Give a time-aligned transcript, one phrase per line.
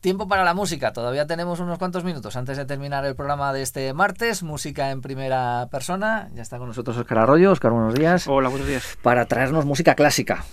[0.00, 0.92] Tiempo para la música.
[0.92, 4.42] Todavía tenemos unos cuantos minutos antes de terminar el programa de este martes.
[4.42, 6.28] Música en primera persona.
[6.34, 7.50] Ya está con nosotros Oscar Arroyo.
[7.50, 8.28] Oscar, buenos días.
[8.28, 8.96] Hola, buenos días.
[9.02, 10.44] Para traernos música clásica.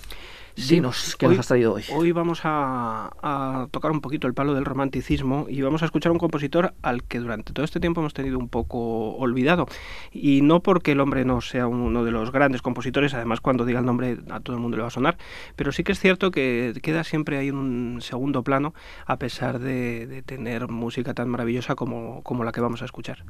[0.56, 0.76] Sí,
[1.18, 1.84] ¿qué nos has traído hoy?
[1.92, 6.12] Hoy vamos a, tocar un poquito el palo del romanticismo y vamos a escuchar a
[6.14, 9.66] un compositor al que durante todo este tiempo hemos tenido un poco olvidado.
[10.12, 13.80] Y no porque el hombre no sea uno de los grandes compositores, además cuando diga
[13.80, 15.18] el nombre a todo el mundo le va a sonar,
[15.56, 18.72] pero sí que es cierto que queda siempre ahí en un segundo plano
[19.04, 23.24] a pesar de, tener música tan maravillosa como la que vamos a escuchar.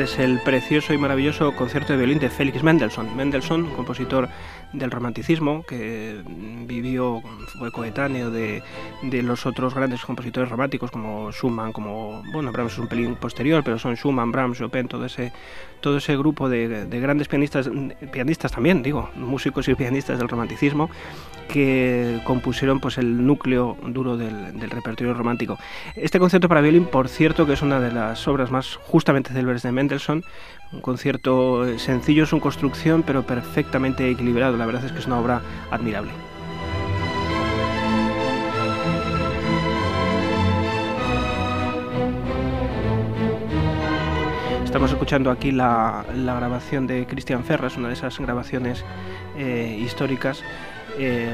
[0.00, 3.14] Este es el precioso y maravilloso concierto de violín de Félix Mendelssohn.
[3.14, 4.30] Mendelssohn, compositor
[4.72, 6.22] del romanticismo, que
[6.66, 7.22] vivió,
[7.58, 8.62] fue coetáneo de,
[9.02, 13.78] los otros grandes compositores románticos como Schumann, como, bueno, Brahms es un pelín posterior, pero
[13.78, 15.32] son Schumann, Brahms, Chopin, todo ese,
[15.80, 17.68] todo ese grupo de, grandes pianistas,
[18.12, 20.88] pianistas también, digo, músicos y pianistas del romanticismo,
[21.48, 25.58] que compusieron pues el núcleo duro del, del repertorio romántico.
[25.96, 29.62] Este concierto para violín, por cierto, que es una de las obras más justamente célebres
[29.62, 30.22] de Mendelssohn,
[30.72, 34.56] un concierto sencillo en su construcción, pero perfectamente equilibrado.
[34.60, 36.10] La verdad es que es una obra admirable.
[44.66, 48.84] Estamos escuchando aquí la, grabación de Christian Ferras, una de esas grabaciones
[49.38, 50.44] eh, históricas,
[50.98, 51.32] una,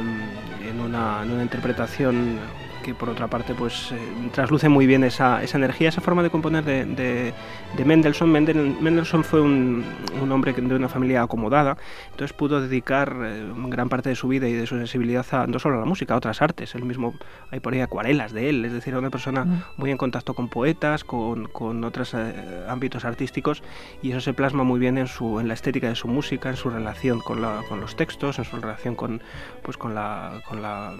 [0.64, 2.38] en, una, interpretación
[2.87, 3.98] que por otra parte pues eh,
[4.33, 8.31] trasluce muy bien esa, esa, energía, esa forma de componer de, de, Mendelssohn.
[8.31, 9.84] Mendelssohn fue un,
[10.23, 11.77] un, hombre de una familia acomodada,
[12.12, 15.59] entonces pudo dedicar eh, gran parte de su vida y de su sensibilidad a, no
[15.59, 16.77] solo a la música, a otras artes.
[16.77, 17.15] Él mismo,
[17.50, 19.62] hay por ahí acuarelas de él, es decir, era una persona mm.
[19.78, 23.65] muy en contacto con poetas, con, con otros eh, ámbitos artísticos
[24.00, 26.56] y eso se plasma muy bien en, su, en la estética de su música, en
[26.56, 29.21] su relación con, la, con los textos, en su relación con,
[29.62, 30.94] pues, con, la, con la,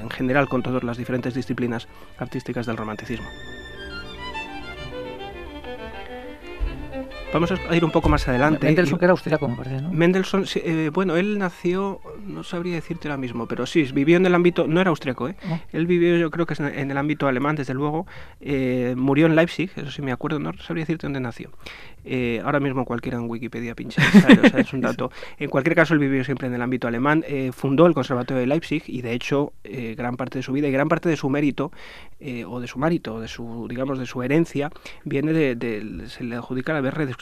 [0.00, 3.28] en general con todas las diferentes disciplinas artísticas del romanticismo.
[7.30, 8.64] Vamos a ir un poco más adelante.
[8.64, 9.92] Mendelssohn, que era austríaco, me parece, ¿no?
[9.92, 14.34] Mendelssohn, eh, bueno, él nació, no sabría decirte ahora mismo, pero sí, vivió en el
[14.34, 15.36] ámbito, no era austríaco, ¿eh?
[15.72, 18.06] Él vivió, yo creo que es en el ámbito alemán, desde luego.
[18.40, 21.50] Eh, murió en Leipzig, eso sí me acuerdo, no sabría decirte dónde nació.
[22.04, 25.12] Eh, ahora mismo cualquiera en Wikipedia pincha, o sea, es un dato.
[25.38, 28.82] En cualquier caso, él vivió siempre en el ámbito alemán, fundó el Conservatorio de Leipzig
[28.86, 29.52] y, de hecho,
[29.96, 31.70] gran parte de su vida y gran parte de su mérito,
[32.46, 34.70] o de su mérito, o de su, digamos, de su herencia,
[35.04, 37.17] viene de, se le adjudica haber redescubierto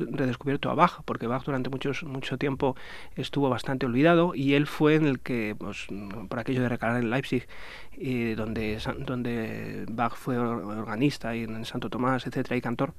[0.70, 2.76] a Bach, porque Bach durante muchos, mucho tiempo
[3.14, 5.86] estuvo bastante olvidado y él fue en el que, pues,
[6.28, 7.46] por aquello de recalar en Leipzig,
[7.92, 12.94] y donde, donde Bach fue organista y en Santo Tomás, etcétera, y cantor,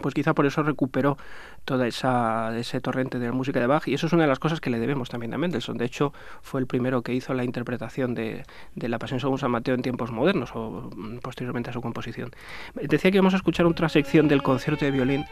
[0.00, 1.18] pues quizá por eso recuperó
[1.64, 4.38] toda esa ese torrente de la música de Bach y eso es una de las
[4.38, 5.76] cosas que le debemos también a Mendelssohn.
[5.76, 8.44] De hecho, fue el primero que hizo la interpretación de,
[8.74, 12.30] de la Pasión según San Mateo en tiempos modernos o mm, posteriormente a su composición.
[12.74, 15.24] Decía que vamos a escuchar otra sección del concierto de violín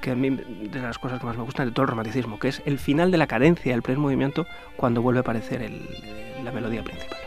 [0.00, 2.48] que a mí de las cosas que más me gustan de todo el romanticismo, que
[2.48, 4.46] es el final de la cadencia, el primer movimiento
[4.76, 5.86] cuando vuelve a aparecer el,
[6.44, 7.18] la melodía principal.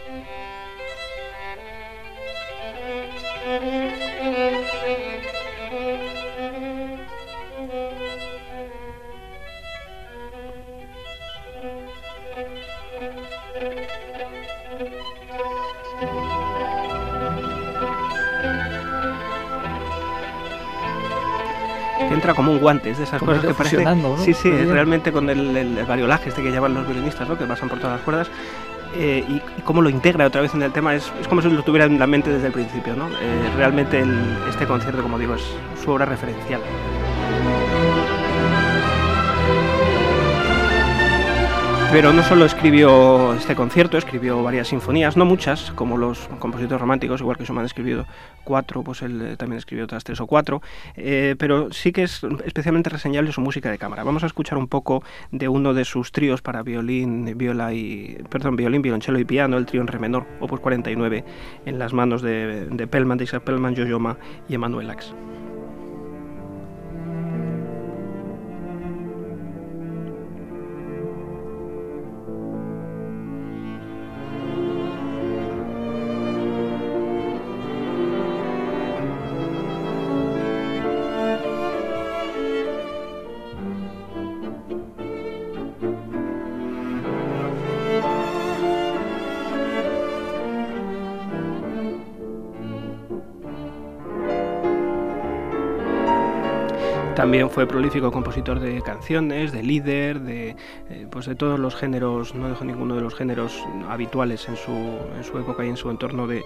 [22.29, 23.83] Entra como un guante, es de esas cosas que parece...
[23.83, 24.17] ¿no?
[24.17, 27.37] Sí, sí, realmente con el, el, variolaje este que llevan los violinistas, ¿no?
[27.37, 28.29] que pasan por todas las cuerdas,
[28.95, 31.63] eh, y, cómo lo integra otra vez en el tema, es, es, como si lo
[31.63, 32.95] tuviera en la mente desde el principio.
[32.95, 33.07] ¿no?
[33.07, 34.03] Eh, realmente
[34.49, 35.43] este concierto, como digo, es
[35.83, 36.61] su obra referencial.
[41.91, 47.19] Pero no solo escribió este concierto, escribió varias sinfonías, no muchas, como los compositores románticos,
[47.19, 48.05] igual que Schumann ha escribido
[48.43, 50.61] cuatro, pues él eh, también escribió otras tres o cuatro,
[50.95, 54.03] eh, pero sí que es especialmente reseñable su música de cámara.
[54.03, 58.55] Vamos a escuchar un poco de uno de sus tríos para violín, viola y, perdón,
[58.55, 61.25] violín, violonchelo y piano, el trío en re menor, opus 49,
[61.65, 63.75] en las manos de, de Pellman, de Isaac Pellman,
[64.47, 65.15] y Emanuel Ax.
[97.15, 100.55] También fue prolífico compositor de canciones, de líder, de,
[100.89, 104.71] eh, pues de todos los géneros, no dejó ninguno de los géneros habituales en su,
[104.71, 106.43] en su época y en su entorno de,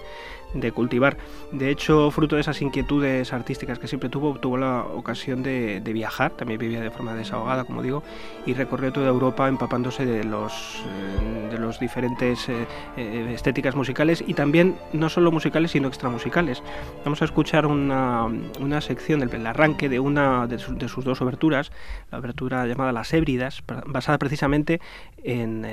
[0.54, 1.16] de cultivar.
[1.52, 6.32] De hecho, fruto de esas inquietudes artísticas que siempre tuvo, tuvo la ocasión de, viajar,
[6.32, 8.02] también vivía de forma desahogada, como digo,
[8.46, 14.24] y recorrió toda Europa empapándose de los, eh, de los diferentes eh, eh, estéticas musicales
[14.26, 16.62] y también no solo musicales, sino extramusicales.
[17.04, 18.26] Vamos a escuchar una,
[18.60, 21.72] una sección, el, arranque de una de, sus dos oberturas,
[22.10, 24.80] la obertura llamada Las Hébridas, basada precisamente
[25.22, 25.66] en,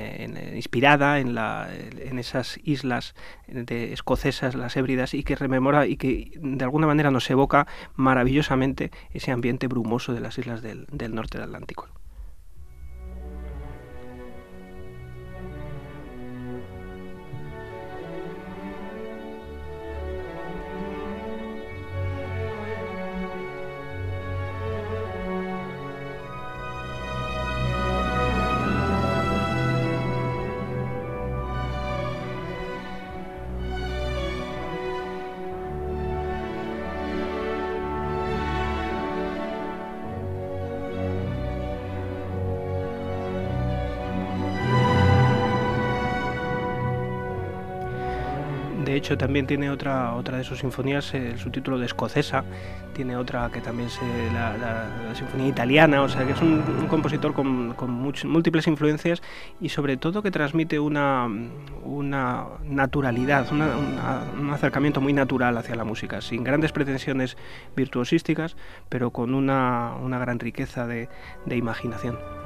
[0.54, 3.14] inspirada en, en esas islas
[3.46, 8.90] de escocesas, las hébridas, y que rememora y que de alguna manera nos evoca maravillosamente
[9.12, 11.88] ese ambiente brumoso de las islas del, del norte del Atlántico.
[49.02, 52.44] Hecho, también tiene otra, otra de sus sinfonías, el subtítulo de Escocesa,
[52.94, 53.98] tiene otra que también es
[54.32, 57.74] la, Sinfonía Italiana, o sea que es un, compositor con,
[58.24, 59.20] múltiples influencias
[59.60, 61.28] y sobre todo que transmite una,
[62.64, 67.36] naturalidad, un acercamiento muy natural hacia la música, sin grandes pretensiones
[67.74, 68.56] virtuosísticas,
[68.88, 71.08] pero con una, gran riqueza de
[71.50, 72.41] imaginación.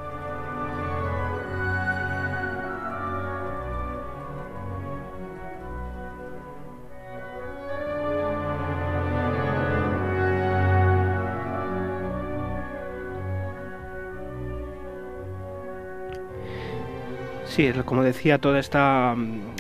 [17.57, 19.17] Sí, como decía, toda esta,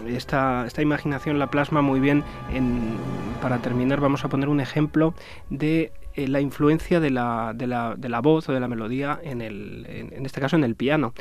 [0.06, 2.24] esta, esta imaginación la plasma muy bien.
[2.52, 2.98] En,
[3.40, 5.14] para terminar, vamos a poner un ejemplo
[5.48, 9.18] de eh, la influencia de la, de, la, de la, voz o de la melodía,
[9.22, 11.14] en, el, en este caso en el piano.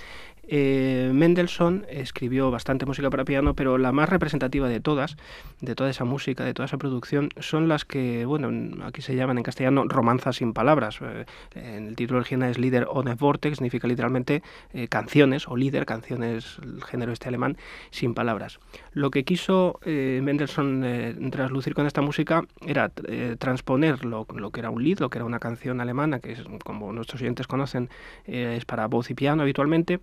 [0.48, 5.18] Eh, Mendelssohn escribió bastante música para piano, pero la más representativa de todas,
[5.62, 9.38] de toda esa música, de toda esa producción, son las que, bueno, aquí se llaman
[9.38, 11.00] en castellano romanzas sin palabras.
[11.02, 11.26] Eh,
[11.56, 14.44] el título original es Lieder ohne Vortex, significa literalmente
[14.74, 17.58] eh, canciones, o líder, canciones, el género este alemán,
[17.90, 18.60] sin palabras.
[18.94, 24.84] Lo que quiso Mendelssohn traslucir con esta música era transponer lo, lo, que era un
[24.84, 27.90] lied, lo que era una canción alemana, que es, como nuestros oyentes conocen,
[28.26, 30.00] es para voz y piano habitualmente,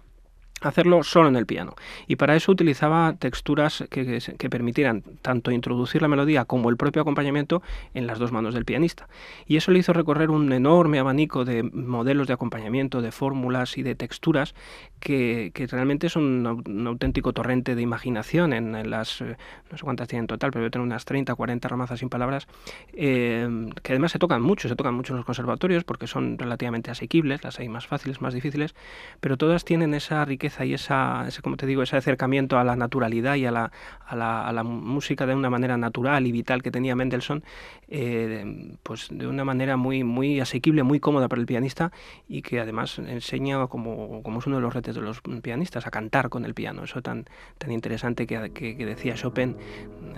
[0.63, 1.75] hacerlo solo en el piano.
[2.07, 7.03] Y para eso utilizaba texturas que, que, permitieran tanto introducir la melodía como el propio
[7.03, 7.63] acompañamiento
[7.95, 9.09] en las dos manos del pianista.
[9.47, 13.83] Y eso le hizo recorrer un enorme abanico de modelos de acompañamiento, de fórmulas y
[13.83, 14.55] de texturas
[15.01, 19.37] que, que realmente son un, auténtico torrente de imaginación en, las, eh,
[19.71, 22.47] no sé cuántas tienen en total, pero tener unas 30, 40 ramazas sin palabras,
[22.93, 23.49] eh,
[23.83, 27.43] que además se tocan mucho, se tocan mucho en los conservatorios porque son relativamente asequibles,
[27.45, 28.75] las hay más fáciles, más difíciles,
[29.21, 32.77] pero todas tienen esa riqueza y esa, ese, como te digo, ese acercamiento a la
[32.77, 33.73] naturalidad y a la,
[34.07, 37.43] a la, a la música de una manera natural y vital que tenía Mendelssohn,
[37.89, 41.91] eh, pues de una manera muy, muy asequible, muy cómoda para el pianista
[42.29, 45.91] y que además enseña, como, como es uno de los retos de los pianistas, a
[45.91, 46.85] cantar con el piano.
[46.85, 47.25] Eso tan,
[47.59, 49.57] tan interesante que, que, que decía Chopin,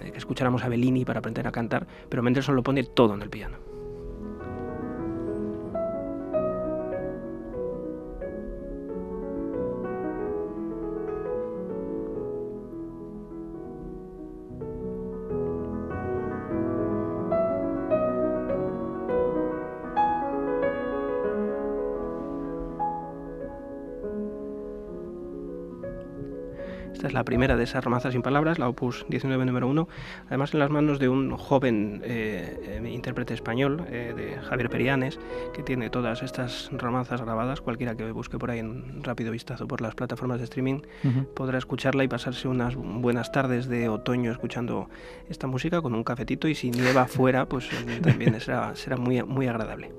[0.03, 3.23] eh, que escucháramos a Bellini para aprender a cantar, pero Mendelssohn lo pone todo en
[3.23, 3.64] el piano.
[27.07, 29.89] Es la primera de esas romanzas sin palabras, la opus 19 número 1,
[30.27, 35.19] además en las manos de un joven eh, intérprete español, eh, de Javier Perianes,
[35.53, 37.61] que tiene todas estas romanzas grabadas.
[37.61, 40.81] Cualquiera que busque por ahí en rápido vistazo por las plataformas de streaming
[41.35, 44.89] podrá escucharla y pasarse unas buenas tardes de otoño escuchando
[45.29, 47.69] esta música con un cafetito y si nieva fuera, pues
[48.03, 49.91] también será, será muy, muy agradable.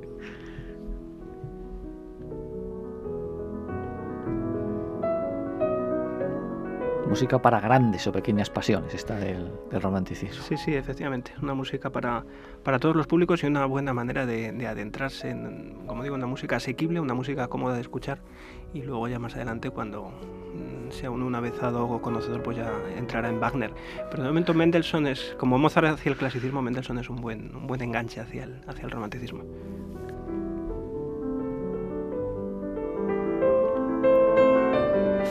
[7.15, 10.43] Música para grandes o pequeñas pasiones, esta del, romanticismo.
[10.43, 12.25] Sí, sí, efectivamente, una música para,
[12.61, 16.57] para todos los públicos y una buena manera de, adentrarse en, como digo, una música
[16.57, 18.19] asequible, una música cómoda de escuchar
[18.73, 22.69] y luego ya más adelante cuando mm, sea un, un avezado o conocedor pues ya
[22.97, 23.71] entrará en Wagner.
[24.11, 27.65] Pero de momento Mendelssohn es, como Mozart hacia el clasicismo, Mendelssohn es un buen, un
[27.65, 29.45] buen enganche hacia el, hacia el romanticismo.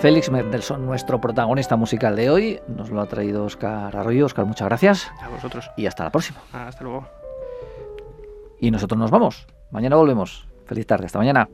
[0.04, 2.61] Félix Mendelssohn, nuestro protagonista musical de hoy.
[2.68, 4.26] Nos lo ha traído Oscar Arroyo.
[4.26, 5.11] Oscar, muchas gracias.
[5.18, 5.70] A vosotros.
[5.78, 6.42] Y hasta la próxima.
[6.52, 7.08] Hasta luego.
[8.61, 9.46] Y nosotros nos vamos.
[9.70, 10.46] Mañana volvemos.
[10.66, 11.06] Feliz tarde.
[11.06, 11.49] Hasta mañana.